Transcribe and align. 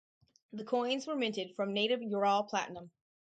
The 0.51 0.63
coins 0.65 1.05
were 1.05 1.15
minted 1.15 1.55
from 1.55 1.73
native 1.73 2.01
Ural 2.01 2.41
platinum. 2.41 2.89